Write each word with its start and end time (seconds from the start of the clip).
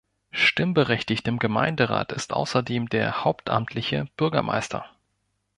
Stimmberechtigt 0.31 1.27
im 1.27 1.37
Gemeinderat 1.37 2.11
ist 2.11 2.33
außerdem 2.33 2.89
der 2.89 3.23
hauptamtliche 3.23 4.07
Bürgermeister. 4.17 4.89